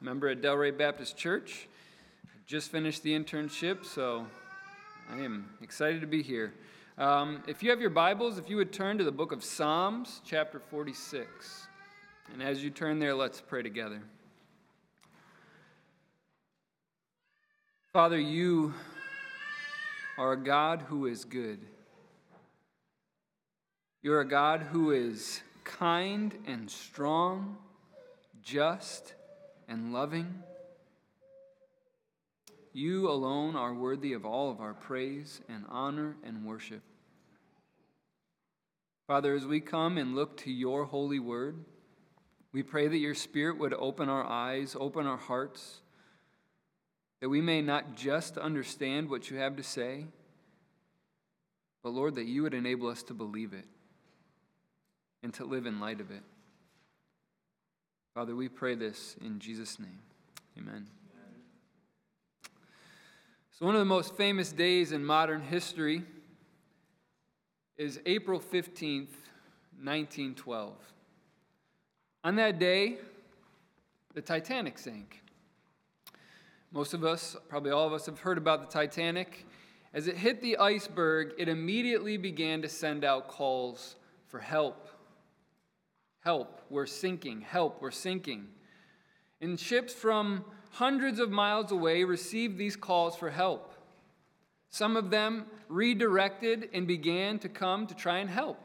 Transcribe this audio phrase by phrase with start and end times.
[0.00, 1.68] member at Delray Baptist Church.
[2.46, 4.26] Just finished the internship, so
[5.10, 6.54] I am excited to be here.
[6.96, 10.20] Um, if you have your Bibles, if you would turn to the book of Psalms,
[10.24, 11.66] chapter 46.
[12.32, 14.00] And as you turn there, let's pray together.
[17.92, 18.74] Father, you
[20.16, 21.60] are a God who is good.
[24.02, 27.56] You're a God who is kind and strong,
[28.42, 29.14] just
[29.68, 30.42] and loving.
[32.72, 36.82] You alone are worthy of all of our praise and honor and worship.
[39.06, 41.64] Father, as we come and look to your holy word,
[42.52, 45.80] we pray that your Spirit would open our eyes, open our hearts,
[47.20, 50.06] that we may not just understand what you have to say,
[51.82, 53.64] but Lord, that you would enable us to believe it
[55.22, 56.22] and to live in light of it.
[58.18, 60.00] Father, we pray this in Jesus' name.
[60.58, 60.88] Amen.
[63.52, 66.02] So, one of the most famous days in modern history
[67.76, 69.14] is April 15th,
[69.80, 70.74] 1912.
[72.24, 72.98] On that day,
[74.14, 75.22] the Titanic sank.
[76.72, 79.46] Most of us, probably all of us, have heard about the Titanic.
[79.94, 83.94] As it hit the iceberg, it immediately began to send out calls
[84.26, 84.88] for help.
[86.28, 87.40] Help, we're sinking.
[87.40, 88.48] Help, we're sinking.
[89.40, 93.72] And ships from hundreds of miles away received these calls for help.
[94.68, 98.62] Some of them redirected and began to come to try and help.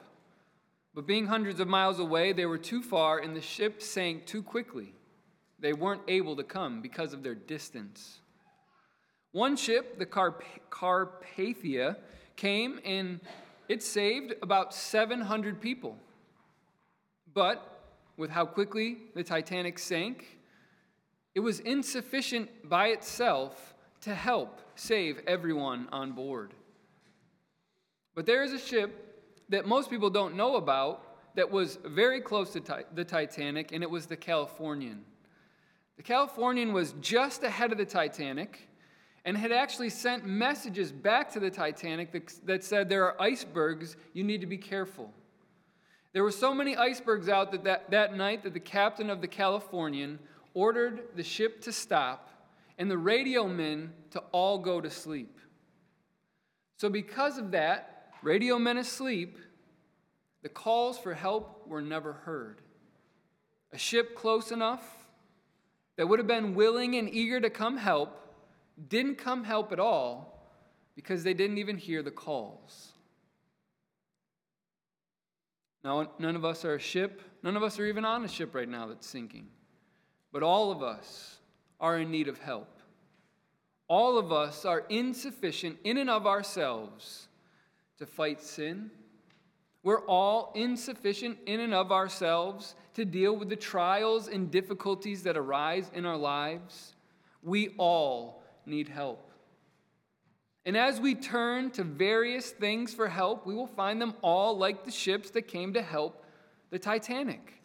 [0.94, 4.44] But being hundreds of miles away, they were too far and the ship sank too
[4.44, 4.94] quickly.
[5.58, 8.20] They weren't able to come because of their distance.
[9.32, 11.96] One ship, the Carp- Carpathia,
[12.36, 13.22] came and
[13.70, 15.98] it saved about 700 people.
[17.34, 17.84] But
[18.18, 20.40] with how quickly the Titanic sank,
[21.36, 26.54] it was insufficient by itself to help save everyone on board.
[28.16, 32.52] But there is a ship that most people don't know about that was very close
[32.54, 35.04] to the Titanic, and it was the Californian.
[35.98, 38.68] The Californian was just ahead of the Titanic
[39.26, 42.12] and had actually sent messages back to the Titanic
[42.46, 45.12] that, said there are icebergs, you need to be careful.
[46.14, 49.28] There were so many icebergs out that, that that night that the captain of the
[49.28, 50.20] Californian
[50.54, 52.30] ordered the ship to stop
[52.78, 55.40] and the radio men to all go to sleep.
[56.78, 59.38] So, because of that, radio men asleep,
[60.44, 62.62] the calls for help were never heard.
[63.72, 64.84] A ship close enough
[65.96, 68.20] that would have been willing and eager to come help
[68.90, 70.48] didn't come help at all
[70.96, 72.93] because they didn't even hear the calls.
[75.84, 77.22] Now, none of us are a ship.
[77.44, 79.48] None of us are even on a ship right now that's sinking.
[80.32, 81.38] But all of us
[81.80, 82.80] are in need of help.
[83.90, 87.28] All of us are insufficient in and of ourselves
[87.98, 88.90] to fight sin.
[89.84, 95.36] We're all insufficient in and of ourselves to deal with the trials and difficulties that
[95.36, 96.96] arise in our lives.
[97.42, 99.33] We all need help.
[100.66, 104.86] And as we turn to various things for help, we will find them all like
[104.86, 106.24] the ships that came to help
[106.70, 107.62] the Titanic.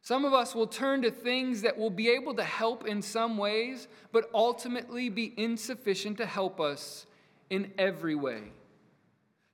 [0.00, 3.36] Some of us will turn to things that will be able to help in some
[3.36, 7.06] ways, but ultimately be insufficient to help us
[7.50, 8.52] in every way.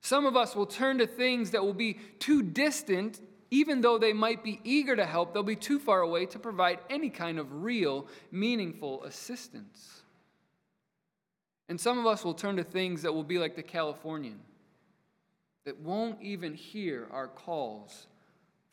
[0.01, 3.19] Some of us will turn to things that will be too distant,
[3.49, 6.79] even though they might be eager to help, they'll be too far away to provide
[6.89, 10.02] any kind of real, meaningful assistance.
[11.69, 14.39] And some of us will turn to things that will be like the Californian,
[15.65, 18.07] that won't even hear our calls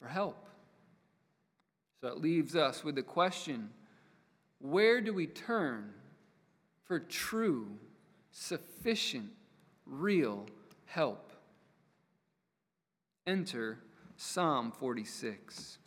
[0.00, 0.48] for help.
[2.00, 3.70] So it leaves us with the question
[4.58, 5.92] where do we turn
[6.84, 7.78] for true,
[8.30, 9.30] sufficient,
[9.86, 10.46] real
[10.84, 11.32] help?
[13.26, 13.78] Enter
[14.16, 15.78] Psalm 46.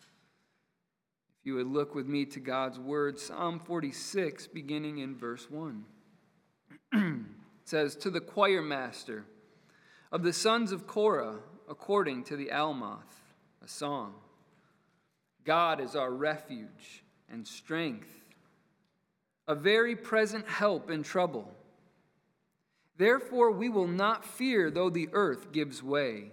[1.40, 5.84] If you would look with me to God's word, Psalm 46, beginning in verse 1.
[7.64, 9.26] says, To the choir master
[10.12, 13.00] of the sons of Korah, according to the Alamoth,
[13.64, 14.14] a song.
[15.46, 18.10] God is our refuge and strength,
[19.48, 21.52] a very present help in trouble.
[22.98, 26.32] Therefore, we will not fear though the earth gives way,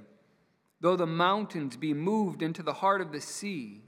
[0.80, 3.82] though the mountains be moved into the heart of the sea,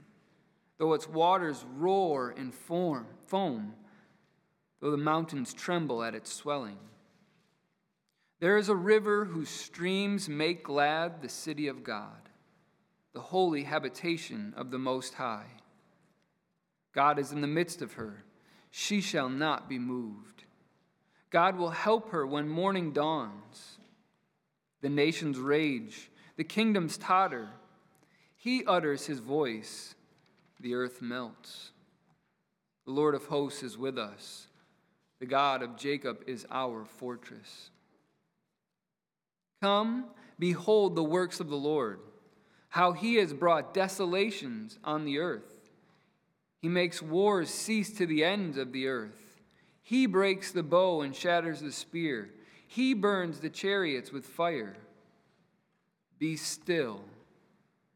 [0.79, 3.75] though its waters roar and form, foam
[4.83, 6.77] though the mountains tremble at its swelling.
[8.41, 12.27] There is a river whose streams make glad the city of God,
[13.13, 15.47] the holy habitation of the Most High.
[16.93, 18.25] God is in the midst of her.
[18.71, 20.43] she shall not be moved.
[21.29, 23.77] God will help her when morning dawns.
[24.81, 27.47] The nations rage, the kingdoms totter.
[28.35, 29.95] He utters his voice,
[30.59, 31.71] the earth melts.
[32.83, 34.47] The Lord of hosts is with us.
[35.23, 37.69] The God of Jacob is our fortress.
[39.61, 42.01] Come, behold the works of the Lord,
[42.67, 45.71] how he has brought desolations on the earth.
[46.61, 49.39] He makes wars cease to the ends of the earth.
[49.81, 52.29] He breaks the bow and shatters the spear.
[52.67, 54.75] He burns the chariots with fire.
[56.19, 56.99] Be still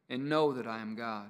[0.09, 1.27] and know that I am God.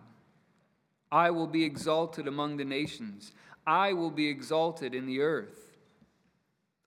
[1.11, 3.31] I will be exalted among the nations,
[3.65, 5.66] I will be exalted in the earth.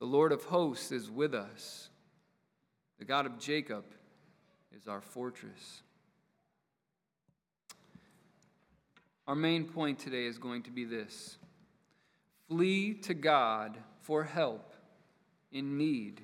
[0.01, 1.89] The Lord of hosts is with us.
[2.97, 3.85] The God of Jacob
[4.75, 5.83] is our fortress.
[9.27, 11.37] Our main point today is going to be this
[12.47, 14.73] flee to God for help
[15.51, 16.21] in need,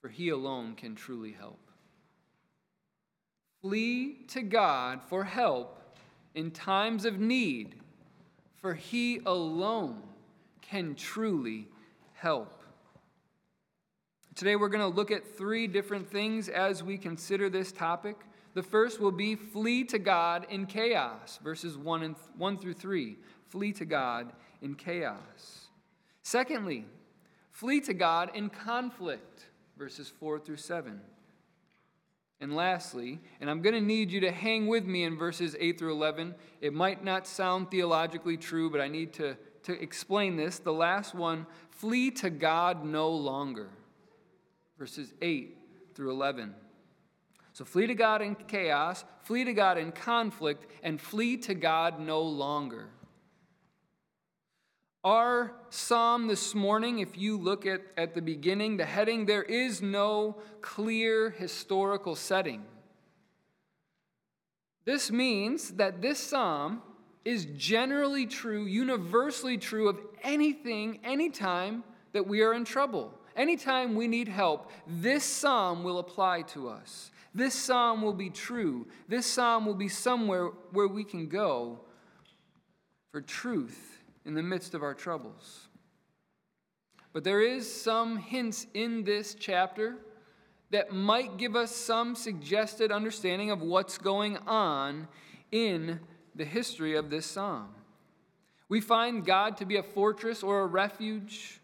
[0.00, 1.68] for He alone can truly help.
[3.60, 5.82] Flee to God for help
[6.36, 7.74] in times of need,
[8.54, 10.00] for He alone
[10.62, 11.66] can truly
[12.24, 12.62] help.
[14.34, 18.16] Today, we're going to look at three different things as we consider this topic.
[18.54, 23.18] The first will be flee to God in chaos, verses 1, and 1 through 3.
[23.50, 24.32] Flee to God
[24.62, 25.66] in chaos.
[26.22, 26.86] Secondly,
[27.50, 29.44] flee to God in conflict,
[29.76, 31.02] verses 4 through 7.
[32.40, 35.78] And lastly, and I'm going to need you to hang with me in verses 8
[35.78, 36.34] through 11.
[36.62, 40.58] It might not sound theologically true, but I need to, to explain this.
[40.58, 43.68] The last one flee to God no longer,
[44.78, 45.56] verses 8
[45.94, 46.54] through 11.
[47.52, 52.00] So flee to God in chaos, flee to God in conflict, and flee to God
[52.00, 52.88] no longer.
[55.04, 59.82] Our psalm this morning, if you look at, at the beginning, the heading, there is
[59.82, 62.64] no clear historical setting.
[64.84, 66.82] This means that this psalm
[67.24, 71.82] is generally true, universally true of anything, anytime
[72.12, 73.12] that we are in trouble.
[73.36, 77.10] Anytime we need help, this psalm will apply to us.
[77.34, 78.86] This psalm will be true.
[79.08, 81.80] This psalm will be somewhere where we can go
[83.10, 85.68] for truth in the midst of our troubles.
[87.12, 89.96] But there is some hints in this chapter
[90.70, 95.08] that might give us some suggested understanding of what's going on
[95.52, 96.00] in
[96.34, 97.68] the history of this psalm.
[98.68, 101.60] We find God to be a fortress or a refuge.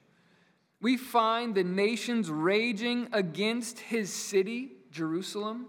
[0.81, 4.73] We find the nations raging against his city.
[4.91, 5.67] Jerusalem.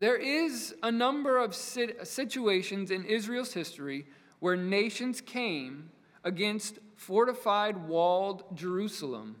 [0.00, 4.06] There is a number of situations in Israel's history
[4.38, 5.90] where nations came
[6.22, 9.36] against fortified, walled Jerusalem,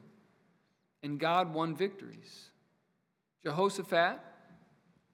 [1.02, 2.50] and God won victories.
[3.44, 4.18] Jehoshaphat,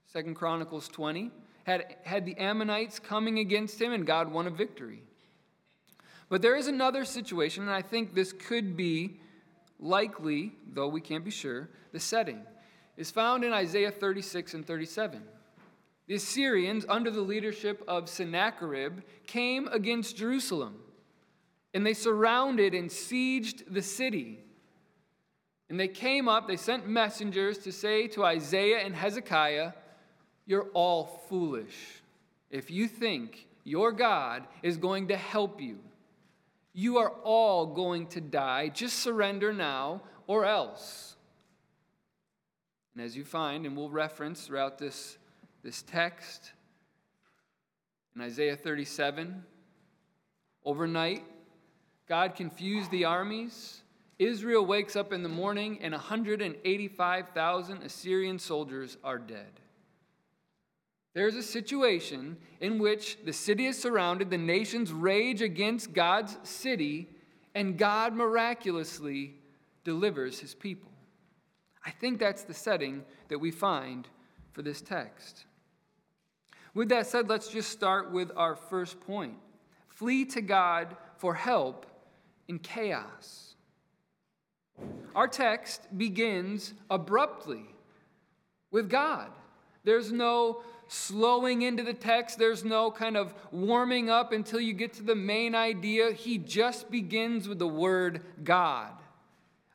[0.07, 1.31] Second Chronicles 20,
[1.65, 5.03] had, had the Ammonites coming against him, and God won a victory.
[6.29, 9.21] But there is another situation, and I think this could be
[9.79, 12.43] likely, though we can't be sure, the setting,
[12.97, 15.23] is found in Isaiah 36 and 37.
[16.07, 20.77] The Assyrians, under the leadership of Sennacherib, came against Jerusalem,
[21.73, 24.39] and they surrounded and sieged the city.
[25.71, 29.73] And they came up, they sent messengers to say to Isaiah and Hezekiah,
[30.47, 32.03] You're all foolish
[32.51, 35.79] if you think your God is going to help you.
[36.73, 38.69] You are all going to die.
[38.69, 41.17] Just surrender now or else.
[42.95, 45.19] And as you find, and we'll reference throughout this,
[45.63, 46.53] this text,
[48.15, 49.43] in Isaiah 37,
[50.65, 51.25] overnight,
[52.09, 53.81] God confused the armies.
[54.19, 59.61] Israel wakes up in the morning, and 185,000 Assyrian soldiers are dead.
[61.15, 67.09] There's a situation in which the city is surrounded, the nations rage against God's city,
[67.55, 69.35] and God miraculously
[69.85, 70.91] delivers his people.
[71.87, 74.09] I think that's the setting that we find
[74.53, 75.45] for this text.
[76.75, 79.35] With that said, let's just start with our first point
[79.89, 81.87] flee to God for help
[82.49, 83.55] in chaos.
[85.15, 87.65] Our text begins abruptly
[88.73, 89.31] with God.
[89.85, 92.39] There's no slowing into the text.
[92.39, 96.13] There's no kind of warming up until you get to the main idea.
[96.13, 98.93] He just begins with the word God.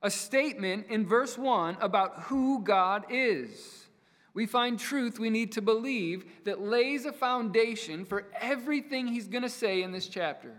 [0.01, 3.88] A statement in verse 1 about who God is.
[4.34, 9.44] We find truth we need to believe that lays a foundation for everything he's going
[9.44, 10.54] to say in this chapter.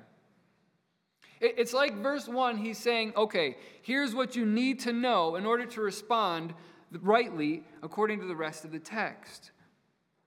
[1.40, 5.64] It's like verse 1, he's saying, okay, here's what you need to know in order
[5.64, 6.52] to respond
[7.00, 9.52] rightly according to the rest of the text.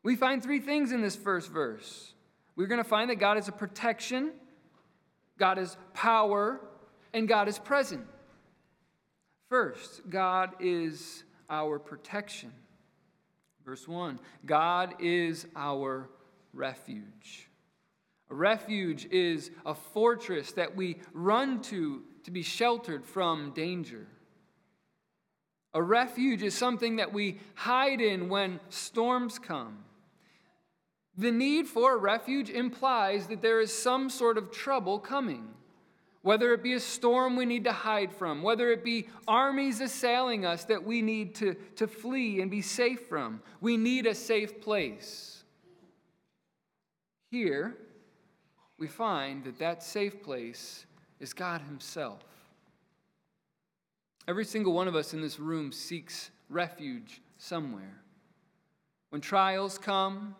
[0.04, 2.14] We find three things in this first verse.
[2.56, 4.32] We're going to find that God is a protection,
[5.40, 6.60] God is power,
[7.14, 8.06] and God is present.
[9.50, 12.52] First, God is our protection.
[13.66, 16.10] Verse 1 God is our
[16.54, 17.50] refuge.
[18.30, 24.08] A refuge is a fortress that we run to to be sheltered from danger.
[25.74, 29.80] A refuge is something that we hide in when storms come.
[31.18, 35.50] The need for refuge implies that there is some sort of trouble coming.
[36.24, 40.46] Whether it be a storm we need to hide from, whether it be armies assailing
[40.46, 44.62] us that we need to, to flee and be safe from, we need a safe
[44.62, 45.44] place.
[47.30, 47.76] Here,
[48.80, 50.86] we find that that safe place
[51.20, 52.24] is God Himself.
[54.28, 58.02] Every single one of us in this room seeks refuge somewhere.
[59.10, 60.36] When trials come,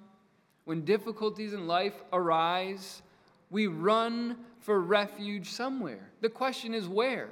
[0.66, 3.02] when difficulties in life arise,
[3.50, 6.10] we run for refuge somewhere.
[6.22, 7.30] The question is where?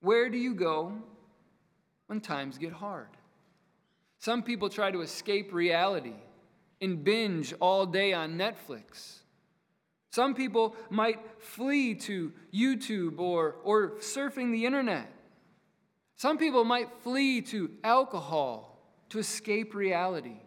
[0.00, 0.92] Where do you go
[2.06, 3.08] when times get hard?
[4.18, 6.14] Some people try to escape reality
[6.80, 9.20] and binge all day on Netflix.
[10.10, 15.12] Some people might flee to YouTube or, or surfing the internet.
[16.16, 18.78] Some people might flee to alcohol
[19.10, 20.40] to escape reality.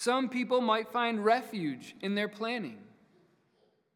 [0.00, 2.78] Some people might find refuge in their planning,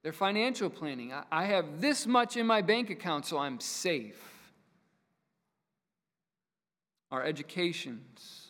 [0.03, 1.15] their financial planning.
[1.33, 4.21] I, have this much in my bank account, so I'm safe.
[7.11, 8.41] Our educations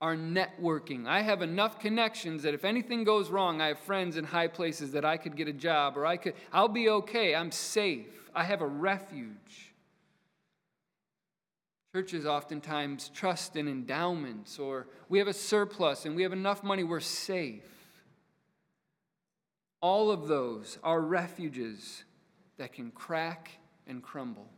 [0.00, 1.06] our networking.
[1.06, 4.92] I have enough connections that if anything goes wrong, I have friends in high places
[4.92, 7.34] that I could get a job or I could I'll be okay.
[7.34, 8.28] I'm safe.
[8.34, 9.73] I have a refuge.
[11.94, 16.82] Churches oftentimes trust in endowments or we have a surplus and we have enough money,
[16.82, 17.62] we're safe.
[19.80, 22.02] All of those are refuges
[22.56, 23.52] that can crack
[23.86, 24.48] and crumble.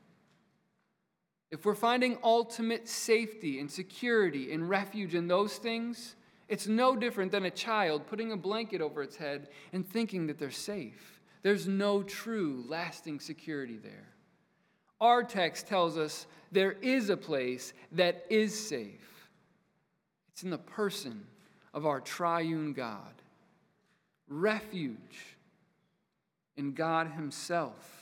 [1.50, 6.16] If we're finding ultimate safety and security and refuge in those things,
[6.48, 10.38] it's no different than a child putting a blanket over its head and thinking that
[10.38, 11.20] they're safe.
[11.42, 14.15] There's no true, lasting security there.
[15.00, 19.28] Our text tells us there is a place that is safe.
[20.32, 21.26] It's in the person
[21.74, 23.12] of our triune God.
[24.28, 25.36] Refuge
[26.56, 27.96] in God Himself.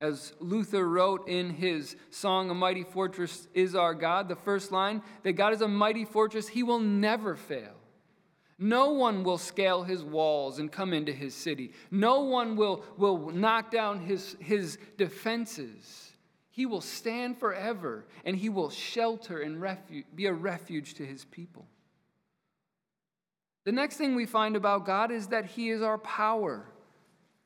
[0.00, 5.02] As Luther wrote in his song, A Mighty Fortress is Our God, the first line,
[5.22, 7.74] that God is a mighty fortress, he will never fail.
[8.58, 11.72] No one will scale his walls and come into his city.
[11.90, 16.12] No one will, will knock down his, his defenses.
[16.50, 21.24] He will stand forever and he will shelter and refuge, be a refuge to his
[21.26, 21.66] people.
[23.64, 26.64] The next thing we find about God is that he is our power.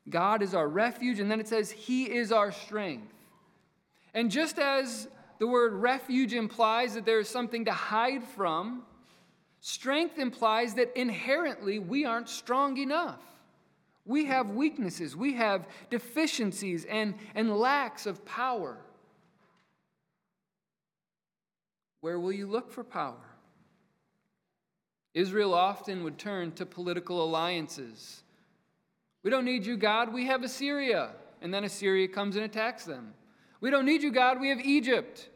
[0.09, 3.13] God is our refuge, and then it says, He is our strength.
[4.13, 5.07] And just as
[5.39, 8.83] the word refuge implies that there is something to hide from,
[9.61, 13.21] strength implies that inherently we aren't strong enough.
[14.05, 18.77] We have weaknesses, we have deficiencies and, and lacks of power.
[22.01, 23.15] Where will you look for power?
[25.13, 28.23] Israel often would turn to political alliances
[29.23, 30.13] we don't need you, God.
[30.13, 31.11] We have Assyria.
[31.41, 33.13] And then Assyria comes and attacks them.
[33.59, 34.39] We don't need you, God.
[34.39, 35.29] We have Egypt.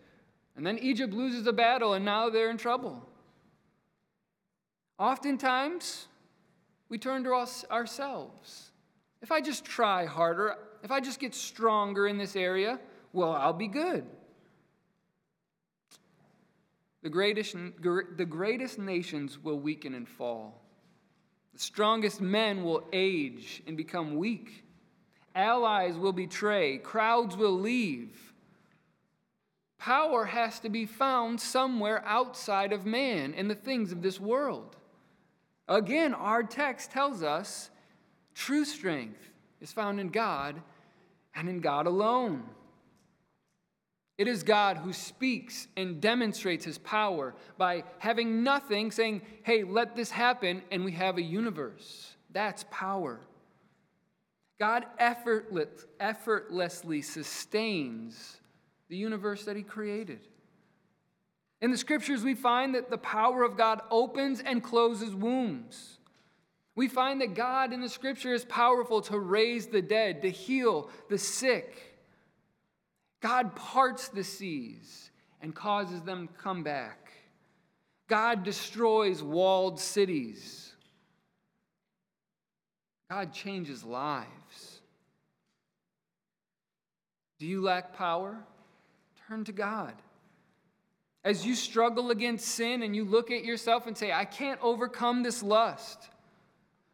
[0.56, 3.08] And then Egypt loses a battle, and now they're in trouble.
[4.98, 6.08] Oftentimes,
[6.90, 8.72] we turn to us ourselves.
[9.22, 12.80] If I just try harder, if I just get stronger in this area,
[13.12, 14.06] well, I'll be good.
[17.02, 20.62] The greatest, the greatest nations will weaken and fall.
[21.54, 24.64] The strongest men will age and become weak.
[25.36, 26.78] Allies will betray.
[26.78, 28.34] Crowds will leave.
[29.78, 34.76] Power has to be found somewhere outside of man and the things of this world.
[35.68, 37.70] Again, our text tells us
[38.34, 39.32] true strength
[39.62, 40.62] is found in God
[41.34, 42.44] and in God alone.
[44.18, 49.96] It is God who speaks and demonstrates his power by having nothing, saying, hey, let
[49.96, 52.16] this happen, and we have a universe.
[52.32, 53.20] That's power.
[54.58, 58.38] God effortless, effortlessly sustains
[58.88, 60.22] the universe that he created.
[61.66, 65.98] In the scriptures, we find that the power of God opens and closes wombs.
[66.76, 70.92] We find that God in the scripture is powerful to raise the dead, to heal
[71.10, 71.98] the sick.
[73.20, 75.10] God parts the seas
[75.42, 77.12] and causes them to come back.
[78.08, 80.72] God destroys walled cities.
[83.10, 84.82] God changes lives.
[87.40, 88.38] Do you lack power?
[89.28, 89.96] Turn to God.
[91.26, 95.24] As you struggle against sin and you look at yourself and say, I can't overcome
[95.24, 96.08] this lust.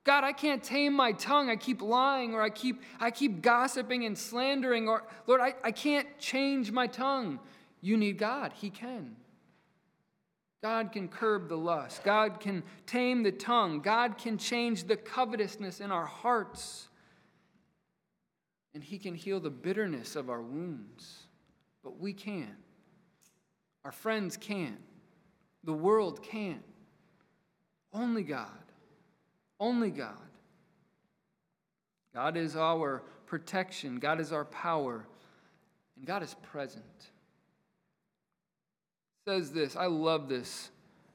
[0.05, 1.49] God, I can't tame my tongue.
[1.49, 5.71] I keep lying or I keep, I keep gossiping and slandering, or Lord, I, I
[5.71, 7.39] can't change my tongue.
[7.81, 8.53] You need God.
[8.55, 9.17] He can.
[10.63, 12.03] God can curb the lust.
[12.03, 13.81] God can tame the tongue.
[13.81, 16.87] God can change the covetousness in our hearts.
[18.73, 21.25] And He can heal the bitterness of our wounds.
[21.83, 22.49] But we can't.
[23.83, 24.79] Our friends can't.
[25.63, 26.63] The world can't.
[27.93, 28.47] Only God.
[29.59, 30.17] Only God.
[32.13, 35.05] God is our protection, God is our power,
[35.95, 36.83] and God is present.
[39.25, 40.69] It says this, I love this,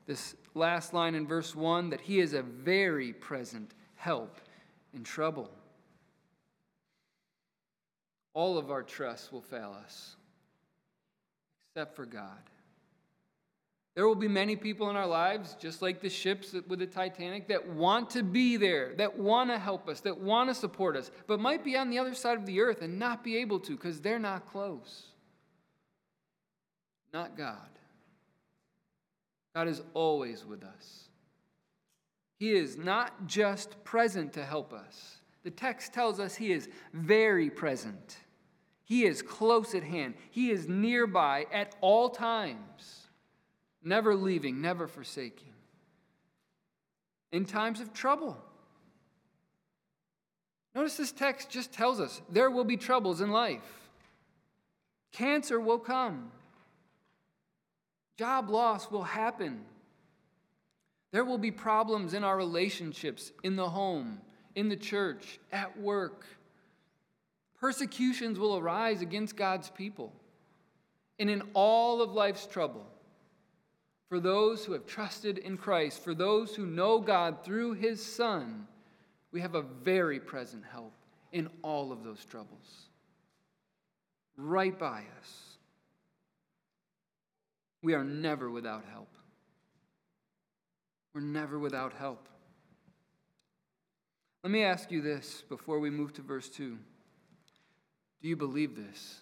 [0.06, 4.40] this last line in verse 1 that He is a very present help
[4.94, 5.50] in trouble.
[8.32, 10.16] All of our trust will fail us,
[11.68, 12.38] except for God.
[13.96, 17.48] There will be many people in our lives, just like the ships with the Titanic,
[17.48, 21.10] that want to be there, that want to help us, that want to support us,
[21.26, 23.72] but might be on the other side of the earth and not be able to
[23.72, 25.04] because they're not close.
[27.14, 27.70] Not God.
[29.54, 31.08] God is always with us.
[32.38, 35.22] He is not just present to help us.
[35.42, 38.18] The text tells us He is very present.
[38.84, 40.16] He is close at hand.
[40.30, 43.05] He is nearby at all times
[43.86, 45.52] never leaving, never forsaking.
[47.30, 48.36] In times of trouble.
[50.74, 53.88] Notice this text just tells us there will be troubles in life.
[55.12, 56.30] Cancer will come.
[58.18, 59.64] Job loss will happen.
[61.12, 64.20] There will be problems in our relationships, in the home,
[64.54, 66.26] in the church, at work.
[67.58, 70.12] Persecutions will arise against God's people.
[71.18, 72.86] And in all of life's trouble,
[74.08, 78.66] for those who have trusted in Christ, for those who know God through his Son,
[79.32, 80.92] we have a very present help
[81.32, 82.88] in all of those troubles.
[84.36, 85.56] Right by us.
[87.82, 89.08] We are never without help.
[91.14, 92.28] We're never without help.
[94.44, 96.78] Let me ask you this before we move to verse 2.
[98.22, 99.20] Do you believe this?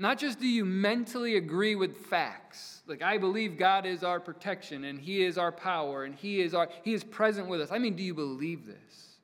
[0.00, 4.84] Not just do you mentally agree with facts, like I believe God is our protection
[4.84, 7.72] and He is our power and He is, our, he is present with us.
[7.72, 9.16] I mean, do you believe this?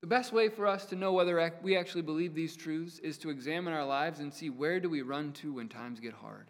[0.00, 3.30] The best way for us to know whether we actually believe these truths is to
[3.30, 6.46] examine our lives and see where do we run to when times get hard?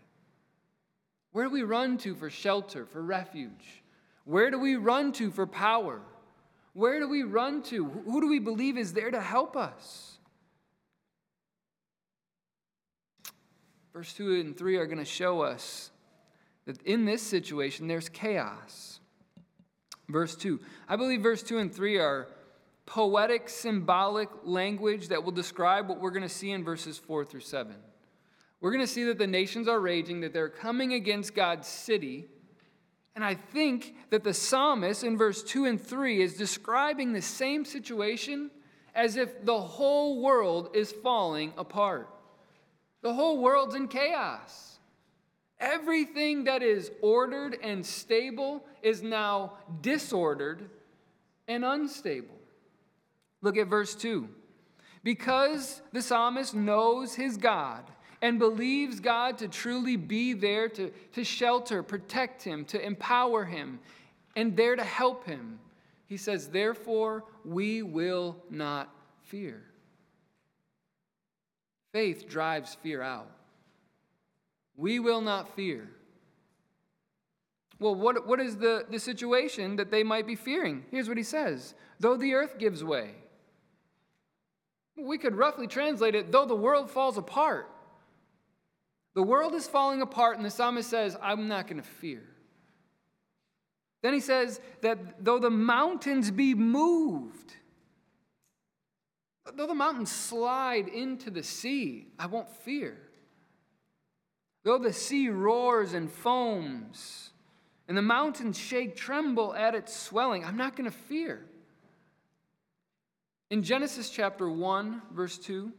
[1.32, 3.82] Where do we run to for shelter, for refuge?
[4.24, 6.02] Where do we run to for power?
[6.74, 7.86] Where do we run to?
[7.86, 10.17] Who do we believe is there to help us?
[13.98, 15.90] Verse 2 and 3 are going to show us
[16.66, 19.00] that in this situation there's chaos.
[20.08, 20.60] Verse 2.
[20.88, 22.28] I believe verse 2 and 3 are
[22.86, 27.40] poetic, symbolic language that will describe what we're going to see in verses 4 through
[27.40, 27.74] 7.
[28.60, 32.26] We're going to see that the nations are raging, that they're coming against God's city.
[33.16, 37.64] And I think that the psalmist in verse 2 and 3 is describing the same
[37.64, 38.52] situation
[38.94, 42.08] as if the whole world is falling apart.
[43.02, 44.78] The whole world's in chaos.
[45.60, 50.70] Everything that is ordered and stable is now disordered
[51.48, 52.38] and unstable.
[53.42, 54.28] Look at verse 2.
[55.02, 57.84] Because the psalmist knows his God
[58.20, 63.78] and believes God to truly be there to, to shelter, protect him, to empower him,
[64.36, 65.58] and there to help him,
[66.06, 69.67] he says, Therefore, we will not fear.
[71.92, 73.30] Faith drives fear out.
[74.76, 75.88] We will not fear.
[77.80, 80.84] Well, what, what is the, the situation that they might be fearing?
[80.90, 83.12] Here's what he says Though the earth gives way,
[84.96, 87.70] we could roughly translate it, though the world falls apart.
[89.14, 92.22] The world is falling apart, and the psalmist says, I'm not going to fear.
[94.02, 97.54] Then he says that though the mountains be moved,
[99.54, 102.98] Though the mountains slide into the sea, I won't fear.
[104.64, 107.30] Though the sea roars and foams,
[107.86, 111.44] and the mountains shake, tremble at its swelling, I'm not going to fear.
[113.50, 115.72] In Genesis chapter 1, verse 2,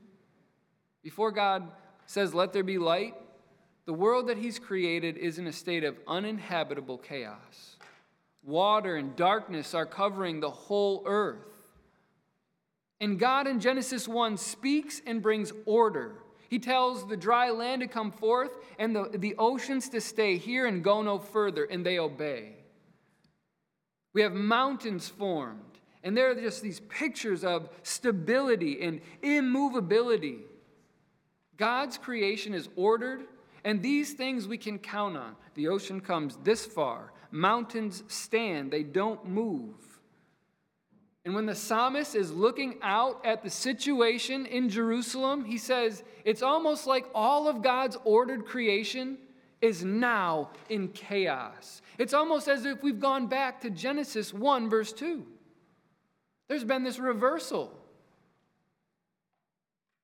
[1.04, 1.70] before God
[2.08, 3.14] says, Let there be light,
[3.86, 7.78] the world that He's created is in a state of uninhabitable chaos.
[8.44, 11.59] Water and darkness are covering the whole earth.
[13.02, 16.16] And God in Genesis 1 speaks and brings order.
[16.50, 20.66] He tells the dry land to come forth and the, the oceans to stay here
[20.66, 22.56] and go no further, and they obey.
[24.14, 30.40] We have mountains formed, and there are just these pictures of stability and immovability.
[31.56, 33.26] God's creation is ordered,
[33.64, 35.36] and these things we can count on.
[35.54, 39.99] The ocean comes this far, mountains stand, they don't move.
[41.26, 46.42] And when the psalmist is looking out at the situation in Jerusalem, he says, it's
[46.42, 49.18] almost like all of God's ordered creation
[49.62, 51.82] is now in chaos.
[51.98, 55.26] It's almost as if we've gone back to Genesis 1, verse 2.
[56.48, 57.78] There's been this reversal.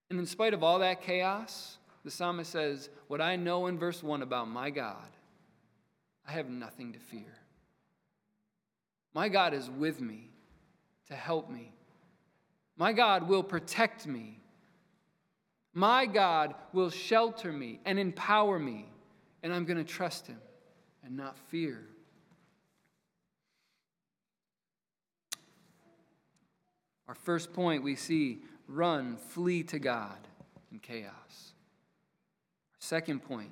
[0.10, 4.04] And in spite of all that chaos, the psalmist says, What I know in verse
[4.04, 5.08] 1 about my God,
[6.28, 7.39] I have nothing to fear.
[9.13, 10.30] My God is with me
[11.07, 11.71] to help me.
[12.77, 14.39] My God will protect me.
[15.73, 18.85] My God will shelter me and empower me,
[19.43, 20.39] and I'm going to trust Him
[21.03, 21.81] and not fear.
[27.07, 30.17] Our first point we see run, flee to God
[30.71, 31.11] in chaos.
[32.71, 33.51] Our second point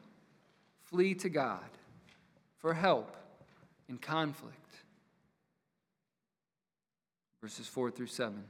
[0.82, 1.70] flee to God
[2.58, 3.16] for help
[3.90, 4.83] in conflict
[7.44, 8.42] verses 4 through 7.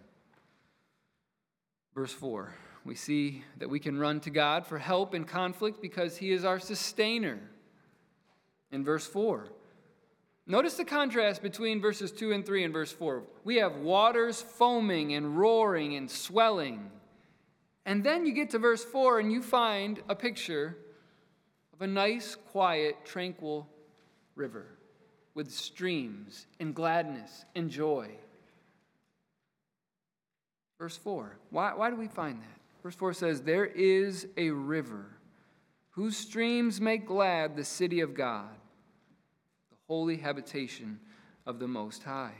[1.95, 2.53] Verse 4,
[2.85, 6.45] we see that we can run to God for help in conflict because He is
[6.45, 7.39] our sustainer.
[8.69, 9.47] In verse 4,
[10.45, 13.23] notice the contrast between verses 2 and 3 and verse 4.
[13.43, 16.91] We have waters foaming and roaring and swelling.
[17.87, 20.77] And then you get to verse 4 and you find a picture
[21.73, 23.67] of a nice, quiet, tranquil
[24.35, 24.67] river
[25.33, 28.19] with streams and gladness and joy.
[30.77, 31.37] Verse 4.
[31.49, 32.59] Why, why do we find that?
[32.81, 35.05] Verse 4 says, There is a river
[35.91, 38.49] whose streams make glad the city of God,
[39.69, 40.99] the holy habitation
[41.45, 42.33] of the Most High.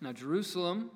[0.00, 0.90] Now, Jerusalem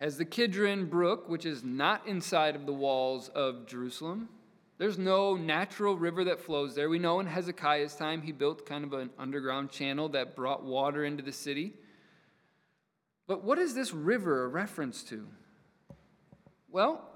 [0.00, 4.28] has the Kidron Brook, which is not inside of the walls of Jerusalem.
[4.78, 6.88] There's no natural river that flows there.
[6.88, 11.04] We know in Hezekiah's time he built kind of an underground channel that brought water
[11.04, 11.74] into the city.
[13.30, 15.24] But what is this river a reference to?
[16.68, 17.08] Well,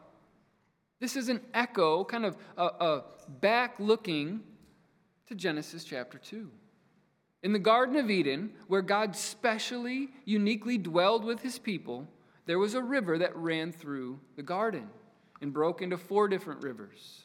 [1.01, 3.05] this is an echo, kind of a, a
[3.41, 4.41] back looking
[5.27, 6.49] to Genesis chapter 2.
[7.43, 12.07] In the Garden of Eden, where God specially, uniquely dwelled with his people,
[12.47, 14.89] there was a river that ran through the garden
[15.41, 17.25] and broke into four different rivers.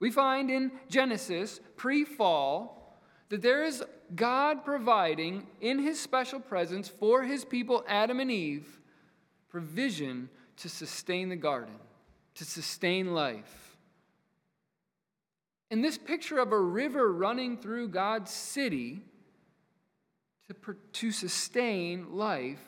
[0.00, 2.77] We find in Genesis, pre fall,
[3.28, 8.80] that there is God providing in his special presence for his people, Adam and Eve,
[9.48, 11.74] provision to sustain the garden,
[12.34, 13.76] to sustain life.
[15.70, 19.02] And this picture of a river running through God's city
[20.48, 22.62] to, to sustain life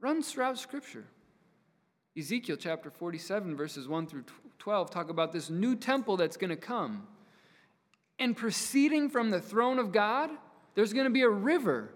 [0.00, 1.04] runs throughout Scripture.
[2.18, 4.24] Ezekiel chapter 47, verses 1 through
[4.58, 7.06] 12, talk about this new temple that's going to come.
[8.18, 10.30] And proceeding from the throne of God,
[10.74, 11.90] there's going to be a river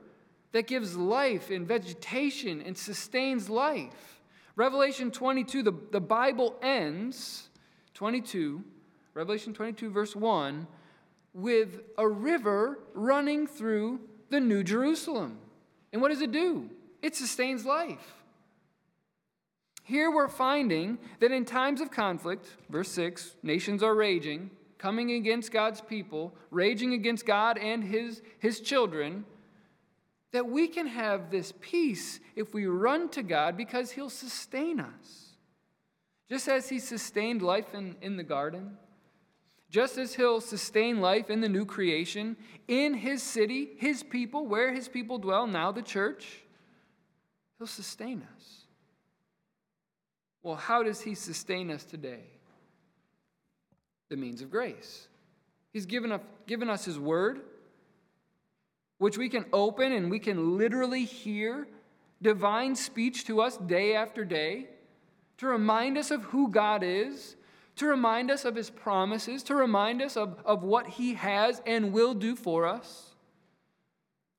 [0.53, 4.21] that gives life and vegetation and sustains life.
[4.57, 7.49] Revelation 22, the, the Bible ends,
[7.95, 8.63] 22,
[9.15, 10.67] Revelation 22, verse 1,
[11.33, 15.39] with a river running through the New Jerusalem.
[15.93, 16.69] And what does it do?
[17.03, 18.15] It sustains life.
[19.85, 25.53] Here we're finding that in times of conflict, verse 6, nations are raging, coming against
[25.53, 29.27] God's people, raging against God and his, his children,
[30.33, 35.35] that we can have this peace if we run to God because he'll sustain us.
[36.31, 38.79] Just as he sustained life in, in the garden,
[39.69, 44.73] just as he'll sustain life in the new creation, in his city, his people, where
[44.73, 46.43] his people dwell, now the church,
[47.59, 48.65] he'll sustain us.
[50.43, 52.23] Well, how does he sustain us today?
[54.11, 55.09] The means of grace.
[55.73, 57.41] He's given, up, given us His Word,
[58.99, 61.67] which we can open and we can literally hear
[62.21, 64.67] divine speech to us day after day
[65.39, 67.37] to remind us of who God is,
[67.77, 71.95] to remind us of his promises, to remind us of, of what he has and
[71.95, 73.15] will do for us.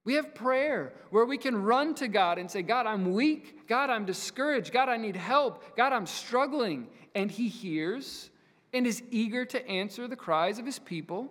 [0.03, 3.67] We have prayer where we can run to God and say, God, I'm weak.
[3.67, 4.73] God, I'm discouraged.
[4.73, 5.75] God, I need help.
[5.75, 6.87] God, I'm struggling.
[7.13, 8.30] And He hears
[8.73, 11.29] and is eager to answer the cries of His people.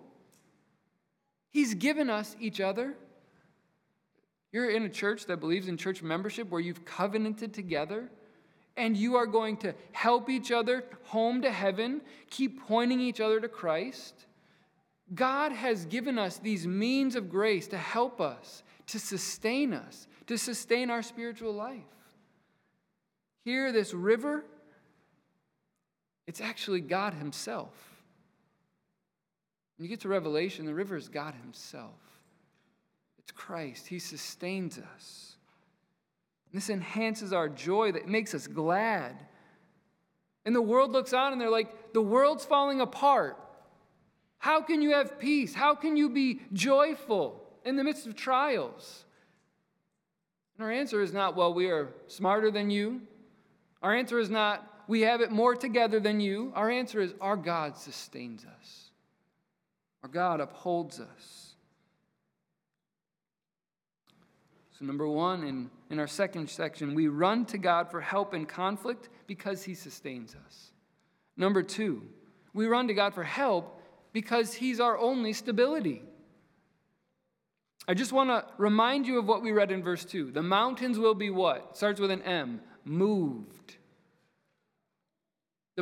[1.51, 2.95] He's given us each other.
[4.51, 8.09] You're in a church that believes in church membership where you've covenanted together
[8.77, 13.39] and you are going to help each other home to heaven, keep pointing each other
[13.39, 14.25] to Christ.
[15.13, 20.37] God has given us these means of grace to help us, to sustain us, to
[20.37, 21.83] sustain our spiritual life.
[23.43, 24.45] Here, this river,
[26.27, 27.73] it's actually God Himself.
[29.77, 31.99] When you get to Revelation, the river is God Himself.
[33.19, 33.87] It's Christ.
[33.87, 35.35] He sustains us.
[36.53, 39.15] This enhances our joy, that makes us glad.
[40.45, 43.37] And the world looks on and they're like, the world's falling apart.
[44.37, 45.53] How can you have peace?
[45.53, 49.05] How can you be joyful in the midst of trials?
[50.57, 53.01] And our answer is not, well, we are smarter than you.
[53.81, 56.51] Our answer is not, we have it more together than you.
[56.55, 58.89] Our answer is, our God sustains us,
[60.03, 61.55] our God upholds us.
[64.77, 68.45] So, number one, in, in our second section, we run to God for help in
[68.45, 70.71] conflict because he sustains us.
[71.37, 72.03] Number two,
[72.53, 73.81] we run to God for help
[74.13, 76.03] because He's our only stability.
[77.87, 80.31] I just want to remind you of what we read in verse 2.
[80.31, 81.75] The mountains will be what?
[81.75, 82.61] Starts with an M.
[82.85, 83.77] Moved.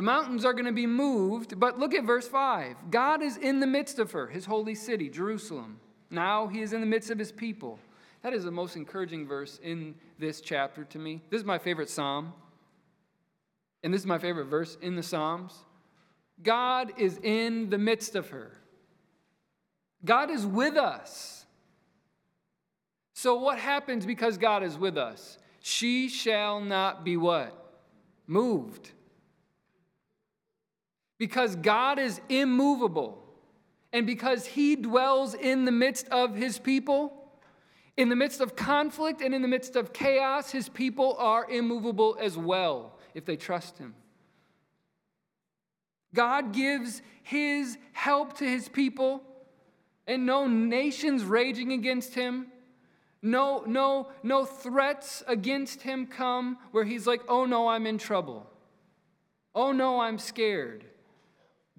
[0.00, 2.90] The mountains are going to be moved, but look at verse 5.
[2.90, 5.78] God is in the midst of her, his holy city, Jerusalem.
[6.08, 7.78] Now he is in the midst of his people.
[8.22, 11.20] That is the most encouraging verse in this chapter to me.
[11.28, 12.32] This is my favorite psalm.
[13.84, 15.52] And this is my favorite verse in the Psalms.
[16.42, 18.52] God is in the midst of her.
[20.02, 21.44] God is with us.
[23.12, 25.36] So, what happens because God is with us?
[25.60, 27.54] She shall not be what?
[28.26, 28.92] Moved.
[31.20, 33.22] Because God is immovable,
[33.92, 37.12] and because He dwells in the midst of His people,
[37.96, 42.18] in the midst of conflict and in the midst of chaos, His people are immovable
[42.20, 43.94] as well if they trust Him.
[46.14, 49.22] God gives his help to his people,
[50.06, 52.46] and no nations raging against him.
[53.22, 58.50] No, no, no threats against him come where he's like, oh no, I'm in trouble.
[59.54, 60.84] Oh no, I'm scared.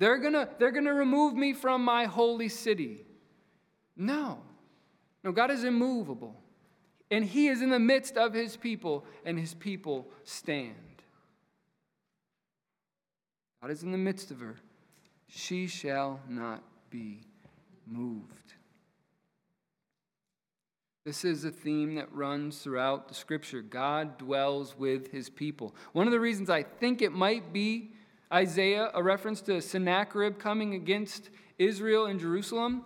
[0.01, 3.05] They're gonna, they're gonna remove me from my holy city.
[3.95, 4.39] No.
[5.23, 6.41] No, God is immovable.
[7.11, 10.73] And he is in the midst of his people, and his people stand.
[13.61, 14.55] God is in the midst of her.
[15.27, 17.21] She shall not be
[17.85, 18.55] moved.
[21.05, 23.61] This is a theme that runs throughout the scripture.
[23.61, 25.75] God dwells with his people.
[25.93, 27.91] One of the reasons I think it might be
[28.31, 32.85] Isaiah, a reference to Sennacherib coming against Israel and Jerusalem,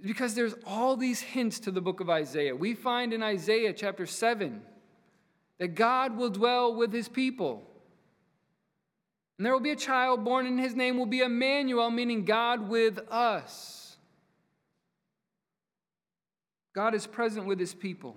[0.00, 2.56] because there's all these hints to the book of Isaiah.
[2.56, 4.62] We find in Isaiah chapter 7
[5.58, 7.62] that God will dwell with his people.
[9.38, 12.68] And there will be a child born, and his name will be Emmanuel, meaning God
[12.68, 13.96] with us.
[16.74, 18.16] God is present with his people.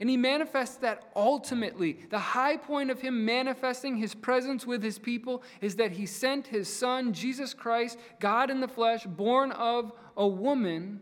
[0.00, 1.98] And he manifests that ultimately.
[2.08, 6.46] The high point of him manifesting his presence with his people is that he sent
[6.46, 11.00] his son, Jesus Christ, God in the flesh, born of a woman,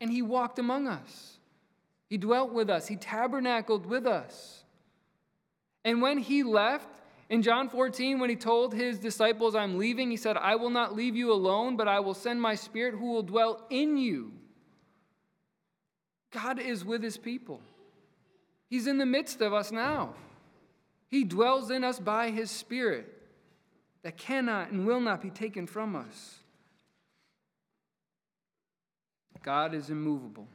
[0.00, 1.38] and he walked among us.
[2.10, 4.64] He dwelt with us, he tabernacled with us.
[5.84, 6.88] And when he left,
[7.28, 10.94] in John 14, when he told his disciples, I'm leaving, he said, I will not
[10.94, 14.32] leave you alone, but I will send my spirit who will dwell in you.
[16.30, 17.60] God is with his people.
[18.74, 20.14] He's in the midst of us now.
[21.06, 23.06] He dwells in us by his spirit
[24.02, 26.40] that cannot and will not be taken from us.
[29.44, 30.48] God is immovable.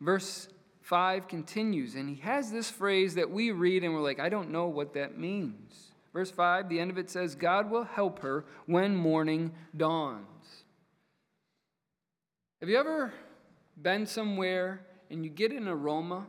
[0.00, 0.46] Verse
[0.82, 4.52] 5 continues, and he has this phrase that we read and we're like, I don't
[4.52, 5.90] know what that means.
[6.12, 10.64] Verse 5, the end of it says, God will help her when morning dawns.
[12.60, 13.12] Have you ever
[13.76, 16.28] been somewhere and you get an aroma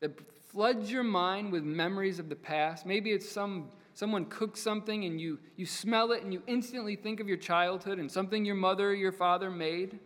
[0.00, 0.18] that
[0.50, 2.84] floods your mind with memories of the past?
[2.84, 7.20] Maybe it's some someone cooks something and you, you smell it and you instantly think
[7.20, 9.98] of your childhood and something your mother or your father made.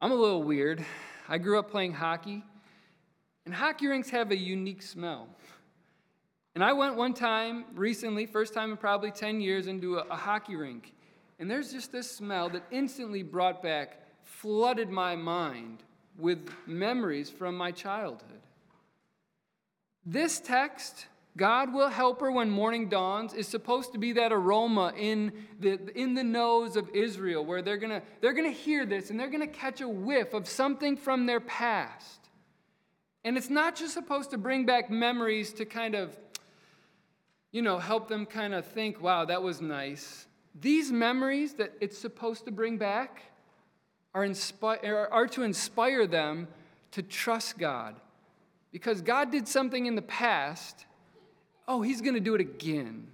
[0.00, 0.84] I'm a little weird.
[1.28, 2.42] I grew up playing hockey,
[3.44, 5.28] and hockey rinks have a unique smell.
[6.54, 10.16] And I went one time recently, first time in probably 10 years, into a, a
[10.16, 10.94] hockey rink.
[11.38, 15.82] And there's just this smell that instantly brought back, flooded my mind
[16.20, 18.40] with memories from my childhood.
[20.04, 21.06] This text,
[21.36, 25.78] God will help her when morning dawns, is supposed to be that aroma in the,
[25.98, 29.30] in the nose of Israel where they're going to they're to hear this and they're
[29.30, 32.28] going to catch a whiff of something from their past.
[33.24, 36.16] And it's not just supposed to bring back memories to kind of,
[37.52, 40.26] you know, help them kind of think, wow, that was nice.
[40.58, 43.22] These memories that it's supposed to bring back
[44.14, 46.48] are, are to inspire them
[46.92, 47.96] to trust God.
[48.72, 50.86] Because God did something in the past,
[51.66, 53.06] oh, He's going to do it again.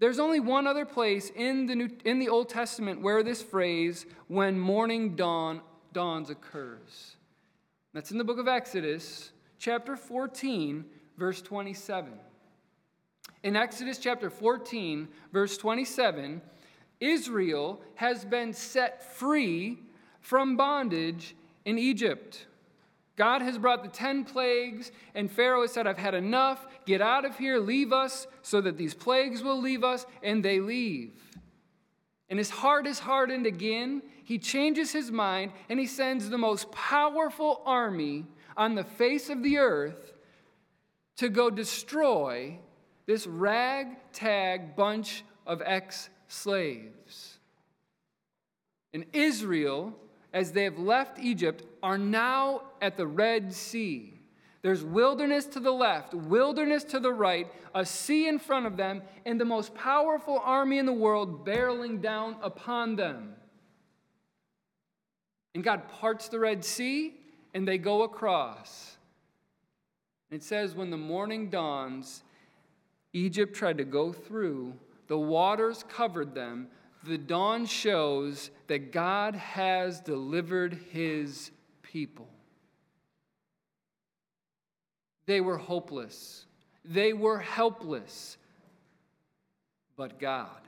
[0.00, 4.06] There's only one other place in the, New, in the Old Testament where this phrase,
[4.28, 5.60] when morning dawn,
[5.92, 7.16] dawns, occurs.
[7.92, 10.84] That's in the book of Exodus, chapter 14,
[11.16, 12.12] verse 27.
[13.44, 16.42] In Exodus chapter 14, verse 27,
[17.00, 19.78] Israel has been set free
[20.20, 22.46] from bondage in Egypt.
[23.16, 26.66] God has brought the 10 plagues, and Pharaoh has said, I've had enough.
[26.84, 30.58] Get out of here, leave us, so that these plagues will leave us, and they
[30.60, 31.12] leave.
[32.28, 34.02] And his heart is hardened again.
[34.24, 38.26] He changes his mind, and he sends the most powerful army
[38.56, 40.12] on the face of the earth
[41.16, 42.58] to go destroy
[43.06, 47.38] this ragtag bunch of ex slaves.
[48.92, 49.94] And Israel,
[50.32, 54.10] as they have left Egypt, are now at the Red Sea.
[54.62, 59.02] There's wilderness to the left, wilderness to the right, a sea in front of them,
[59.26, 63.34] and the most powerful army in the world barreling down upon them.
[65.54, 67.14] And God parts the Red Sea,
[67.52, 68.96] and they go across.
[70.30, 72.22] It says, when the morning dawns,
[73.12, 74.72] Egypt tried to go through,
[75.06, 76.68] the waters covered them.
[77.04, 81.50] The dawn shows that God has delivered his
[81.82, 82.28] people.
[85.26, 86.46] They were hopeless,
[86.84, 88.36] they were helpless.
[89.96, 90.60] But God,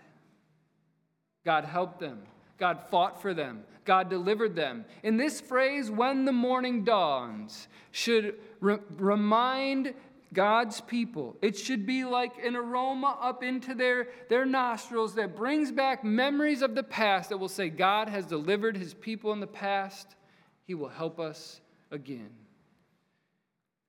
[1.44, 2.22] God helped them.
[2.59, 3.64] God fought for them.
[3.85, 4.85] God delivered them.
[5.03, 9.94] In this phrase, when the morning dawns, should re- remind
[10.32, 11.36] God's people.
[11.40, 16.62] It should be like an aroma up into their, their nostrils that brings back memories
[16.62, 20.16] of the past that will say, God has delivered his people in the past.
[20.64, 21.60] He will help us
[21.90, 22.30] again.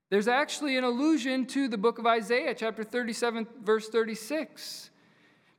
[0.10, 4.90] There's actually an allusion to the book of Isaiah, chapter 37, verse 36.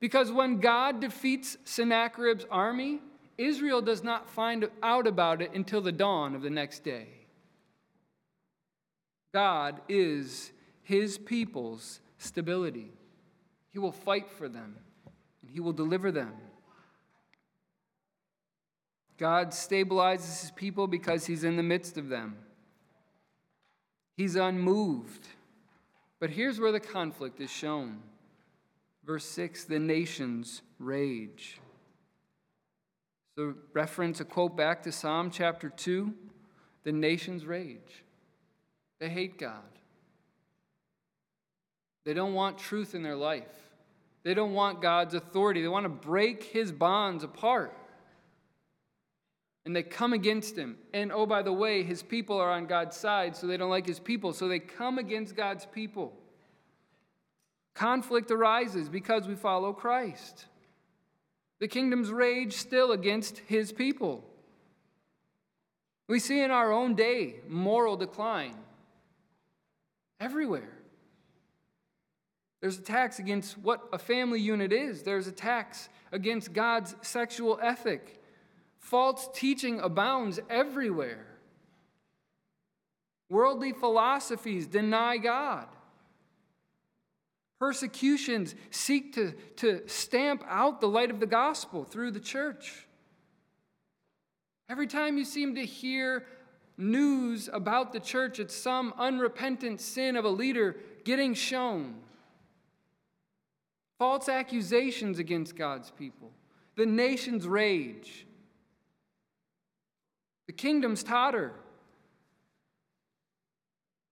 [0.00, 3.00] Because when God defeats Sennacherib's army,
[3.36, 7.08] Israel does not find out about it until the dawn of the next day.
[9.34, 10.52] God is
[10.88, 12.90] his people's stability.
[13.74, 14.74] He will fight for them
[15.42, 16.32] and he will deliver them.
[19.18, 22.38] God stabilizes his people because he's in the midst of them.
[24.16, 25.28] He's unmoved.
[26.20, 27.98] But here's where the conflict is shown.
[29.04, 31.60] Verse 6 the nations rage.
[33.36, 36.14] So, reference a quote back to Psalm chapter 2
[36.84, 38.04] the nations rage.
[39.00, 39.77] They hate God.
[42.08, 43.44] They don't want truth in their life.
[44.22, 45.60] They don't want God's authority.
[45.60, 47.76] They want to break his bonds apart.
[49.66, 50.78] And they come against him.
[50.94, 53.86] And oh, by the way, his people are on God's side, so they don't like
[53.86, 54.32] his people.
[54.32, 56.14] So they come against God's people.
[57.74, 60.46] Conflict arises because we follow Christ.
[61.60, 64.24] The kingdom's rage still against his people.
[66.08, 68.56] We see in our own day moral decline
[70.18, 70.77] everywhere.
[72.60, 75.02] There's attacks against what a family unit is.
[75.02, 78.20] There's attacks against God's sexual ethic.
[78.78, 81.26] False teaching abounds everywhere.
[83.30, 85.66] Worldly philosophies deny God.
[87.60, 92.86] Persecutions seek to, to stamp out the light of the gospel through the church.
[94.68, 96.26] Every time you seem to hear
[96.76, 101.96] news about the church, it's some unrepentant sin of a leader getting shown
[103.98, 106.30] false accusations against God's people,
[106.76, 108.26] the nations rage,
[110.46, 111.52] the kingdoms totter.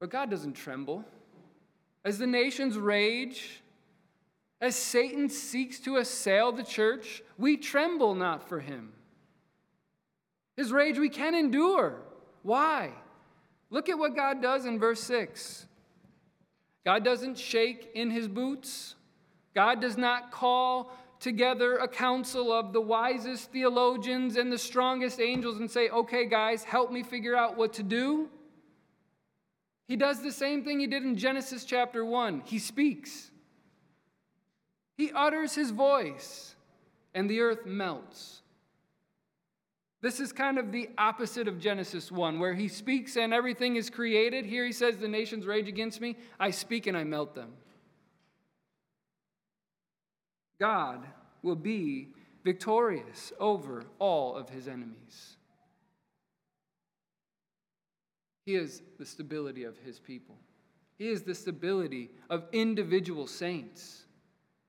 [0.00, 1.04] But God doesn't tremble.
[2.04, 3.62] As the nations rage,
[4.60, 8.92] as Satan seeks to assail the church, we tremble not for him.
[10.56, 12.00] His rage we can endure.
[12.42, 12.92] Why?
[13.70, 15.66] Look at what God does in verse 6.
[16.84, 18.94] God doesn't shake in his boots.
[19.56, 25.56] God does not call together a council of the wisest theologians and the strongest angels
[25.56, 28.28] and say, okay, guys, help me figure out what to do.
[29.88, 32.42] He does the same thing he did in Genesis chapter 1.
[32.44, 33.30] He speaks,
[34.98, 36.54] he utters his voice,
[37.14, 38.42] and the earth melts.
[40.02, 43.88] This is kind of the opposite of Genesis 1, where he speaks and everything is
[43.88, 44.44] created.
[44.44, 46.18] Here he says, The nations rage against me.
[46.38, 47.52] I speak and I melt them.
[50.58, 51.06] God
[51.42, 52.08] will be
[52.44, 55.36] victorious over all of his enemies.
[58.44, 60.36] He is the stability of his people,
[60.98, 64.04] he is the stability of individual saints.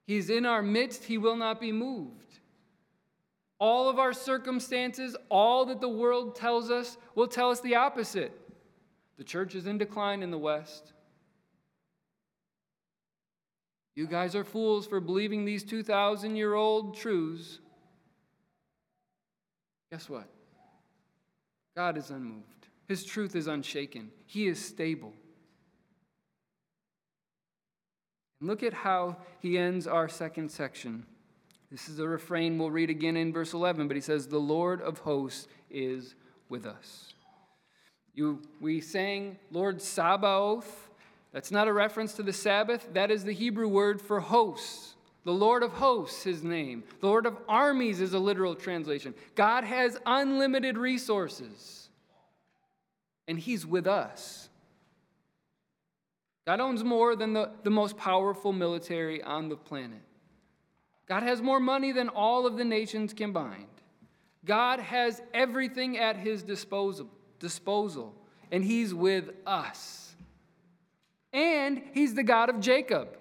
[0.06, 2.40] He's in our midst, he will not be moved.
[3.60, 8.32] All of our circumstances, all that the world tells us, will tell us the opposite.
[9.18, 10.94] The church is in decline in the West.
[13.98, 17.58] You guys are fools for believing these 2,000 year old truths.
[19.92, 20.30] Guess what?
[21.76, 22.68] God is unmoved.
[22.88, 24.12] His truth is unshaken.
[24.28, 25.14] He is stable.
[28.40, 31.08] And look at how he ends our second section.
[31.72, 34.80] This is a refrain we'll read again in verse 11, but he says, The Lord
[34.80, 36.14] of hosts is
[36.50, 37.16] with us.
[38.14, 40.87] You, we sang Lord Sabaoth
[41.32, 42.88] that's not a reference to the Sabbath.
[42.94, 44.96] That is the Hebrew word for hosts.
[45.24, 46.84] The Lord of hosts, his name.
[47.02, 49.14] The Lord of armies is a literal translation.
[49.36, 51.90] God has unlimited resources,
[53.28, 54.48] and he's with us.
[56.46, 60.00] God owns more than the, the most powerful military on the planet.
[61.10, 63.66] God has more money than all of the nations combined.
[64.46, 67.10] God has everything at his disposal,
[67.40, 68.16] disposal
[68.50, 70.07] and he's with us
[71.38, 73.16] and he's the God of Jacob.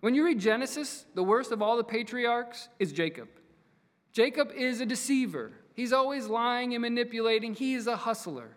[0.00, 3.28] When you read Genesis, the worst of all the patriarchs is Jacob.
[4.10, 5.52] Jacob is a deceiver.
[5.74, 7.52] He's always lying and manipulating.
[7.52, 8.56] He is a hustler.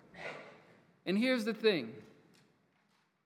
[1.06, 1.92] And here's the thing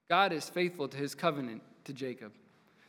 [0.10, 2.32] God is faithful to his covenant to Jacob.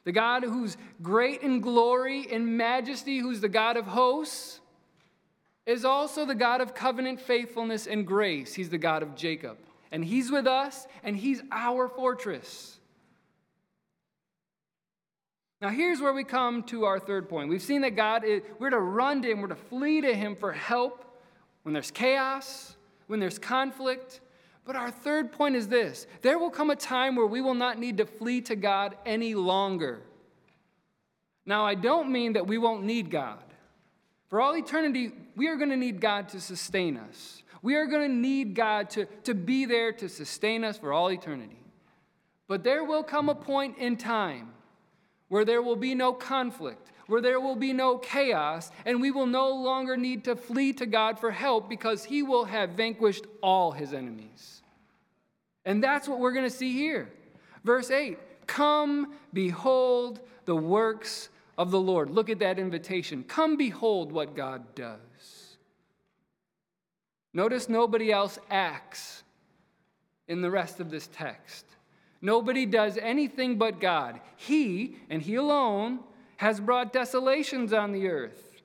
[0.04, 4.60] The God who's great in glory and majesty, who's the God of hosts,
[5.66, 8.54] is also the God of covenant faithfulness and grace.
[8.54, 9.58] He's the God of Jacob
[9.91, 12.78] and He's with us, and He's our fortress.
[15.61, 17.51] Now, here's where we come to our third point.
[17.51, 20.34] We've seen that God, is, we're to run to Him, we're to flee to Him
[20.34, 21.05] for help
[21.62, 22.76] when there's chaos,
[23.09, 24.20] when there's conflict.
[24.64, 27.78] But our third point is this there will come a time where we will not
[27.78, 30.01] need to flee to God any longer.
[31.45, 33.43] Now, I don't mean that we won't need God.
[34.28, 37.39] For all eternity, we are going to need God to sustain us.
[37.62, 41.11] We are going to need God to, to be there to sustain us for all
[41.11, 41.61] eternity.
[42.48, 44.52] But there will come a point in time
[45.28, 49.26] where there will be no conflict, where there will be no chaos, and we will
[49.26, 53.72] no longer need to flee to God for help because He will have vanquished all
[53.72, 54.62] His enemies.
[55.64, 57.11] And that's what we're going to see here.
[57.64, 62.11] Verse 8 Come, behold the works of the Lord.
[62.11, 63.22] Look at that invitation.
[63.22, 64.98] Come, behold what God does.
[67.32, 69.22] Notice nobody else acts
[70.26, 71.64] in the rest of this text.
[72.22, 74.20] Nobody does anything but God.
[74.36, 76.00] He, and He alone,
[76.36, 78.62] has brought desolations on the earth.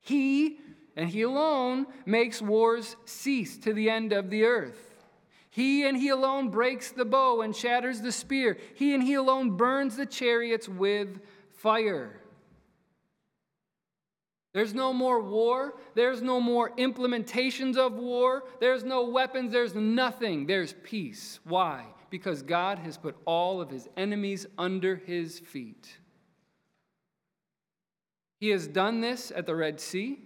[0.00, 0.58] He,
[0.96, 5.04] and He alone, makes wars cease to the end of the earth.
[5.50, 8.56] He and He alone breaks the bow and shatters the spear.
[8.74, 11.20] He and He alone burns the chariots with
[11.50, 12.21] fire.
[14.52, 15.74] There's no more war.
[15.94, 18.44] There's no more implementations of war.
[18.60, 19.52] There's no weapons.
[19.52, 20.46] There's nothing.
[20.46, 21.40] There's peace.
[21.44, 21.86] Why?
[22.10, 25.88] Because God has put all of his enemies under his feet.
[28.40, 30.18] He has done this at the Red Sea.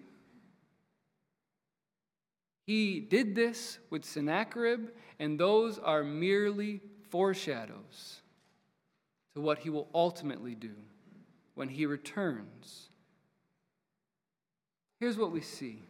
[2.66, 4.88] He did this with Sennacherib,
[5.20, 8.22] and those are merely foreshadows
[9.34, 10.72] to what he will ultimately do
[11.54, 12.88] when he returns
[14.98, 15.82] Here's what we see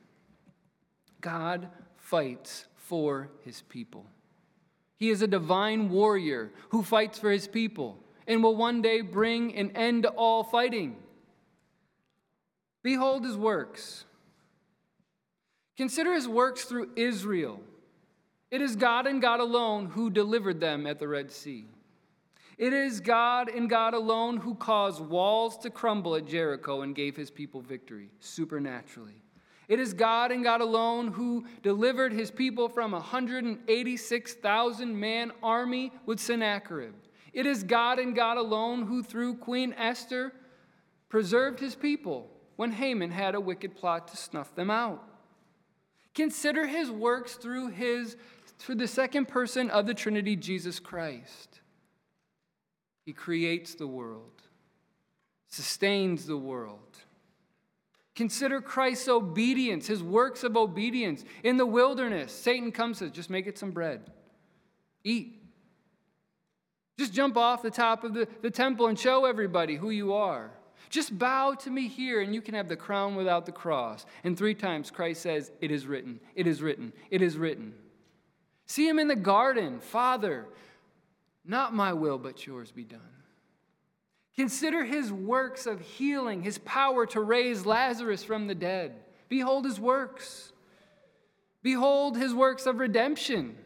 [1.21, 4.07] God fights for his people.
[4.97, 9.55] He is a divine warrior who fights for his people and will one day bring
[9.55, 10.97] an end to all fighting.
[12.83, 14.05] Behold his works.
[15.77, 17.61] Consider his works through Israel.
[18.51, 21.67] It is God and God alone who delivered them at the Red Sea.
[22.59, 27.15] It is God and God alone who caused walls to crumble at Jericho and gave
[27.15, 29.23] his people victory supernaturally.
[29.69, 35.93] It is God and God alone who delivered his people from a 186,000 man army
[36.07, 36.95] with Sennacherib.
[37.33, 40.33] It is God and God alone who, through Queen Esther,
[41.09, 45.03] preserved his people when Haman had a wicked plot to snuff them out.
[46.15, 48.17] Consider his works through his
[48.59, 51.56] through the second person of the Trinity, Jesus Christ.
[53.07, 54.43] He creates the world,
[55.47, 56.99] sustains the world.
[58.17, 61.25] Consider Christ's obedience, his works of obedience.
[61.45, 64.11] In the wilderness, Satan comes and says, just make it some bread.
[65.05, 65.41] Eat.
[66.99, 70.51] Just jump off the top of the, the temple and show everybody who you are.
[70.89, 74.05] Just bow to me here, and you can have the crown without the cross.
[74.25, 77.75] And three times Christ says, It is written, it is written, it is written.
[78.67, 80.47] See him in the garden Father,
[81.47, 83.01] not my will, but yours be done.
[84.35, 88.95] Consider his works of healing, his power to raise Lazarus from the dead.
[89.29, 90.53] Behold his works.
[91.63, 93.57] Behold his works of redemption.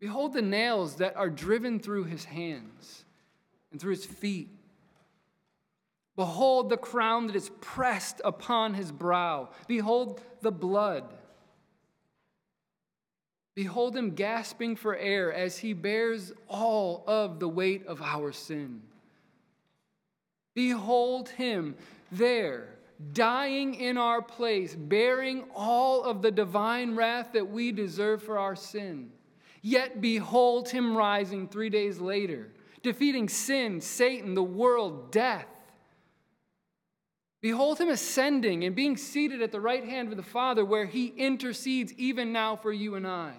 [0.00, 3.04] Behold the nails that are driven through his hands
[3.70, 4.50] and through his feet.
[6.16, 9.50] Behold the crown that is pressed upon his brow.
[9.66, 11.04] Behold the blood.
[13.54, 18.82] Behold him gasping for air as he bears all of the weight of our sin.
[20.54, 21.76] Behold him
[22.10, 22.68] there,
[23.12, 28.56] dying in our place, bearing all of the divine wrath that we deserve for our
[28.56, 29.10] sin.
[29.62, 32.50] Yet behold him rising three days later,
[32.82, 35.46] defeating sin, Satan, the world, death.
[37.40, 41.08] Behold him ascending and being seated at the right hand of the Father, where he
[41.08, 43.34] intercedes even now for you and I.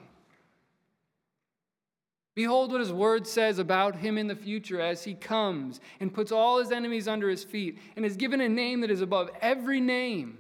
[2.36, 6.34] Behold what his word says about him in the future as he comes and puts
[6.34, 9.80] all his enemies under his feet and is given a name that is above every
[9.80, 10.38] name.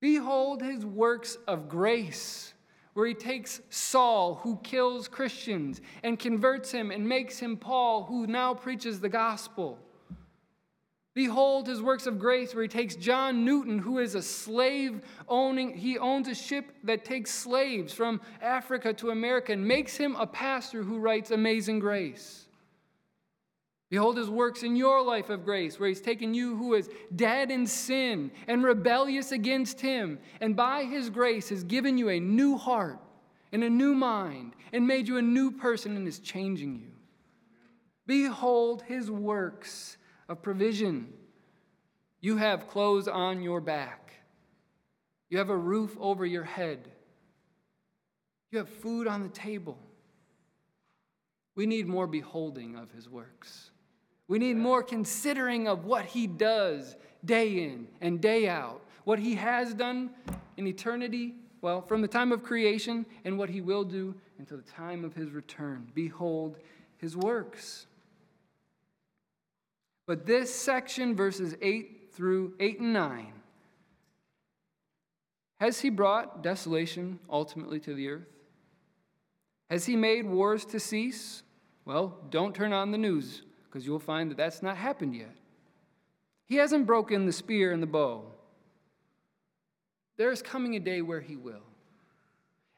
[0.00, 2.54] Behold his works of grace,
[2.94, 8.26] where he takes Saul, who kills Christians, and converts him and makes him Paul, who
[8.26, 9.78] now preaches the gospel.
[11.14, 15.72] Behold his works of grace, where he takes John Newton, who is a slave owning,
[15.72, 20.26] he owns a ship that takes slaves from Africa to America, and makes him a
[20.26, 22.46] pastor who writes Amazing Grace.
[23.90, 27.48] Behold his works in your life of grace, where he's taken you who is dead
[27.52, 32.56] in sin and rebellious against him, and by his grace has given you a new
[32.56, 32.98] heart
[33.52, 36.90] and a new mind, and made you a new person and is changing you.
[38.04, 39.96] Behold his works
[40.28, 41.12] of provision.
[42.20, 44.12] You have clothes on your back.
[45.28, 46.90] You have a roof over your head.
[48.50, 49.78] You have food on the table.
[51.56, 53.70] We need more beholding of his works.
[54.28, 59.34] We need more considering of what he does day in and day out, what he
[59.34, 60.10] has done
[60.56, 64.62] in eternity, well, from the time of creation, and what he will do until the
[64.62, 65.90] time of his return.
[65.94, 66.58] Behold
[66.96, 67.86] his works.
[70.06, 73.32] But this section, verses 8 through 8 and 9,
[75.60, 78.28] has he brought desolation ultimately to the earth?
[79.70, 81.42] Has he made wars to cease?
[81.84, 85.34] Well, don't turn on the news because you'll find that that's not happened yet.
[86.44, 88.26] He hasn't broken the spear and the bow.
[90.16, 91.64] There is coming a day where he will.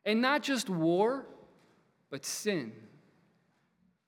[0.05, 1.27] And not just war,
[2.11, 2.73] but sin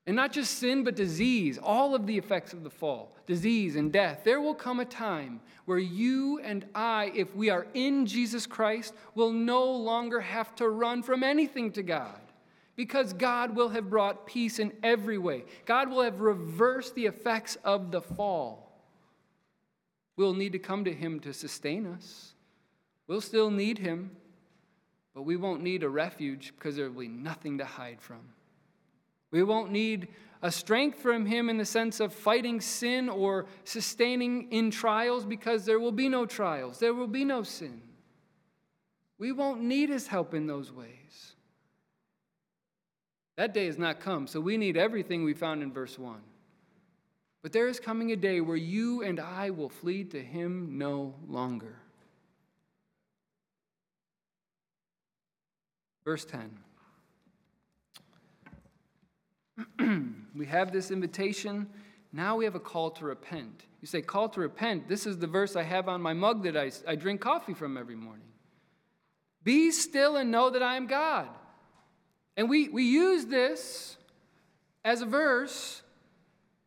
[0.09, 3.93] and not just sin, but disease, all of the effects of the fall, disease and
[3.93, 4.23] death.
[4.25, 8.95] There will come a time where you and I, if we are in Jesus Christ,
[9.15, 12.19] will no longer have to run from anything to God
[12.75, 15.45] because God will have brought peace in every way.
[15.67, 18.81] God will have reversed the effects of the fall.
[20.17, 22.33] We'll need to come to Him to sustain us.
[23.09, 24.13] We'll still need Him,
[25.15, 28.21] but we won't need a refuge because there will be nothing to hide from.
[29.31, 30.09] We won't need
[30.43, 35.65] a strength from Him in the sense of fighting sin or sustaining in trials because
[35.65, 37.83] there will be no trials, there will be no sin.
[39.19, 41.35] We won't need His help in those ways.
[43.37, 46.21] That day has not come, so we need everything we found in verse 1.
[47.43, 51.15] But there is coming a day where you and I will flee to Him no
[51.29, 51.77] longer.
[56.05, 56.51] Verse 10.
[60.35, 61.69] we have this invitation.
[62.13, 63.65] Now we have a call to repent.
[63.81, 64.89] You say, call to repent.
[64.89, 67.77] This is the verse I have on my mug that I, I drink coffee from
[67.77, 68.27] every morning.
[69.45, 71.29] Be still and know that I am God.
[72.37, 73.97] And we, we use this
[74.85, 75.83] as a verse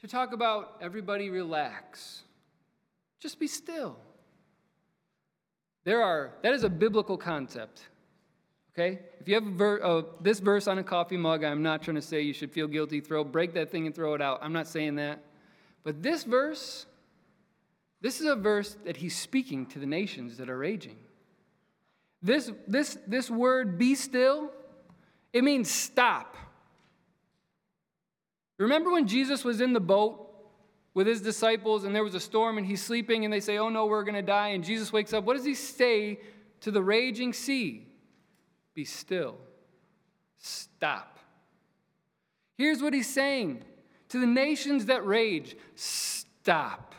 [0.01, 2.23] to talk about everybody relax.
[3.19, 3.97] Just be still.
[5.83, 7.81] There are, that is a biblical concept.
[8.73, 8.99] Okay?
[9.19, 12.01] If you have ver- uh, this verse on a coffee mug, I'm not trying to
[12.01, 14.39] say you should feel guilty, throw, break that thing and throw it out.
[14.41, 15.19] I'm not saying that.
[15.83, 16.85] But this verse,
[18.01, 20.97] this is a verse that he's speaking to the nations that are raging.
[22.21, 24.51] This, this, this word, be still,
[25.33, 26.37] it means stop.
[28.57, 30.27] Remember when Jesus was in the boat
[30.93, 33.69] with his disciples and there was a storm and he's sleeping and they say, Oh
[33.69, 34.49] no, we're going to die.
[34.49, 35.23] And Jesus wakes up.
[35.23, 36.19] What does he say
[36.61, 37.87] to the raging sea?
[38.73, 39.37] Be still.
[40.37, 41.19] Stop.
[42.57, 43.63] Here's what he's saying
[44.09, 46.95] to the nations that rage stop.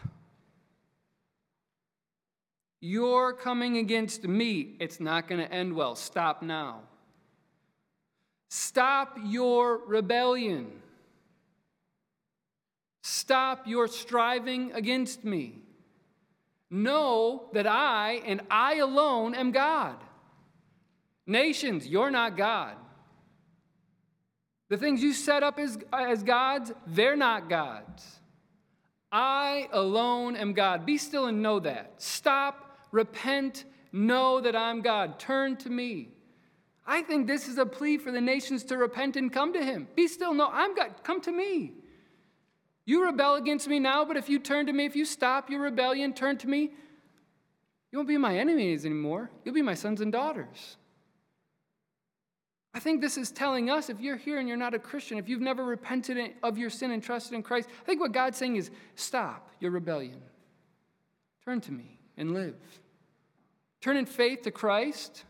[2.81, 4.75] You're coming against me.
[4.81, 5.95] It's not going to end well.
[5.95, 6.81] Stop now.
[8.49, 10.83] Stop your rebellion.
[13.03, 15.62] Stop your striving against me.
[16.70, 19.97] Know that I and I alone am God.
[21.27, 22.77] Nations, you're not God.
[24.68, 28.20] The things you set up as, as gods, they're not gods.
[29.12, 30.87] I alone am God.
[30.87, 31.95] Be still and know that.
[31.99, 35.18] Stop, repent, know that I'm God.
[35.18, 36.09] Turn to me.
[36.87, 39.87] I think this is a plea for the nations to repent and come to Him.
[39.95, 40.95] Be still, know I'm God.
[41.05, 41.75] Come to me.
[42.85, 45.61] You rebel against me now, but if you turn to me, if you stop your
[45.61, 46.73] rebellion, turn to me,
[47.93, 49.31] you won't be my enemies anymore.
[49.45, 50.79] You'll be my sons and daughters.
[52.75, 55.29] I think this is telling us if you're here and you're not a Christian, if
[55.29, 58.57] you've never repented of your sin and trusted in Christ, I think what God's saying
[58.57, 60.23] is stop your rebellion.
[61.45, 62.57] Turn to me and live.
[63.81, 65.25] Turn in faith to Christ.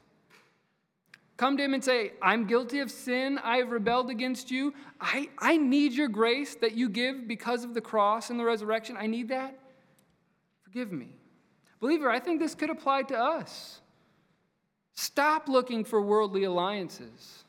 [1.37, 3.39] Come to Him and say, I'm guilty of sin.
[3.43, 4.75] I have rebelled against you.
[5.01, 8.97] I, I need your grace that you give because of the cross and the resurrection.
[8.97, 9.59] I need that.
[10.63, 11.09] Forgive me.
[11.81, 13.82] Believer, I think this could apply to us.
[14.95, 17.45] Stop looking for worldly alliances.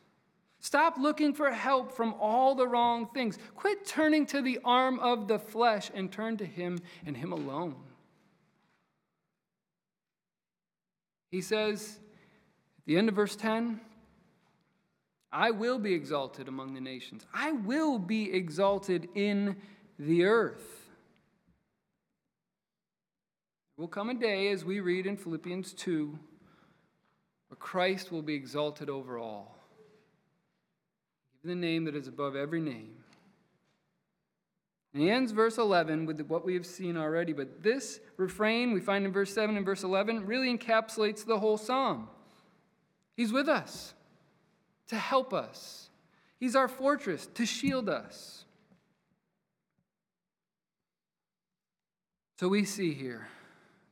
[0.60, 3.38] Stop looking for help from all the wrong things.
[3.56, 7.76] Quit turning to the arm of the flesh and turn to Him and Him alone.
[11.32, 12.00] He says
[12.78, 13.82] at the end of verse 10
[15.34, 19.58] I will be exalted among the nations, I will be exalted in
[20.00, 20.92] the earth.
[23.76, 26.20] There will come a day, as we read in Philippians 2
[27.60, 29.58] Christ will be exalted over all.
[31.42, 32.96] Give the name that is above every name.
[34.94, 38.80] And he ends verse 11 with what we have seen already, but this refrain we
[38.80, 42.08] find in verse 7 and verse 11 really encapsulates the whole psalm.
[43.16, 43.94] He's with us
[44.88, 45.90] to help us,
[46.40, 48.46] He's our fortress to shield us.
[52.40, 53.28] So we see here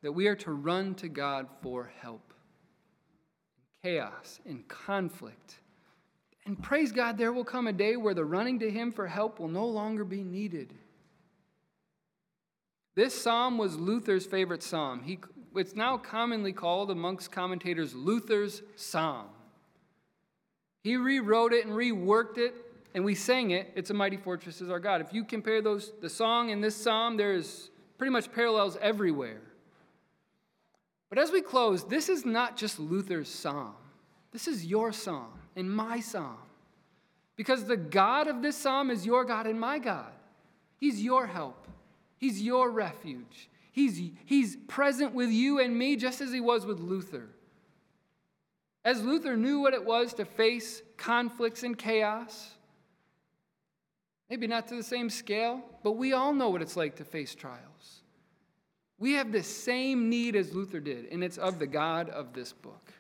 [0.02, 2.31] that we are to run to God for help
[3.84, 5.60] chaos and conflict.
[6.46, 9.40] And praise God, there will come a day where the running to Him for help
[9.40, 10.74] will no longer be needed.
[12.96, 15.02] This psalm was Luther's favorite psalm.
[15.04, 15.20] He,
[15.56, 19.28] it's now commonly called amongst commentators Luther's psalm.
[20.84, 22.54] He rewrote it and reworked it,
[22.94, 23.72] and we sang it.
[23.76, 25.00] It's a mighty fortress is our God.
[25.00, 29.42] If you compare those, the song and this psalm, there's pretty much parallels everywhere.
[31.12, 33.76] But as we close, this is not just Luther's psalm.
[34.32, 36.38] This is your psalm and my psalm.
[37.36, 40.14] Because the God of this psalm is your God and my God.
[40.78, 41.68] He's your help,
[42.18, 43.50] He's your refuge.
[43.74, 47.30] He's, he's present with you and me just as He was with Luther.
[48.84, 52.52] As Luther knew what it was to face conflicts and chaos,
[54.30, 57.36] maybe not to the same scale, but we all know what it's like to face
[57.36, 58.01] trials.
[59.02, 62.54] We have the same need as Luther did, and it's of the God of this
[62.54, 62.94] book.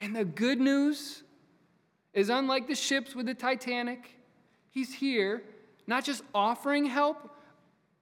[0.00, 1.22] And the good news
[2.14, 4.18] is unlike the ships with the Titanic,
[4.70, 5.42] he's here
[5.86, 7.36] not just offering help,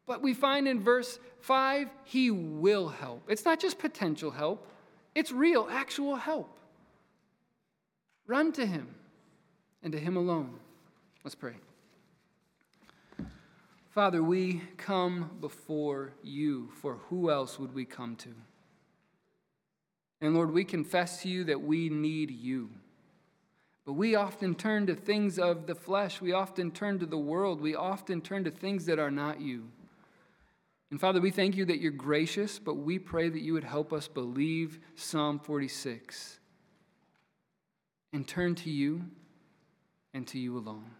[0.06, 3.24] but we find in verse 5, he will help.
[3.28, 4.64] It's not just potential help,
[5.16, 6.56] it's real, actual help.
[8.28, 8.94] Run to him
[9.82, 10.60] and to him alone.
[11.24, 11.54] Let's pray.
[13.94, 18.30] Father, we come before you, for who else would we come to?
[20.20, 22.70] And Lord, we confess to you that we need you.
[23.86, 26.20] But we often turn to things of the flesh.
[26.20, 27.60] We often turn to the world.
[27.60, 29.68] We often turn to things that are not you.
[30.90, 33.92] And Father, we thank you that you're gracious, but we pray that you would help
[33.92, 36.40] us believe Psalm 46
[38.12, 39.04] and turn to you
[40.12, 40.90] and to you alone.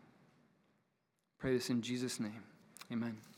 [1.41, 2.45] Pray this in Jesus' name.
[2.93, 3.34] Amen.